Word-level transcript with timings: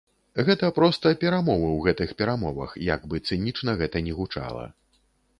Гэта 0.45 0.67
проста 0.77 1.09
перамовы 1.23 1.67
ў 1.73 1.79
гэтых 1.87 2.13
перамовах, 2.21 2.73
як 2.85 3.05
бы 3.11 3.21
цынічна 3.27 3.75
гэта 3.83 3.97
ні 4.07 4.15
гучала. 4.21 4.65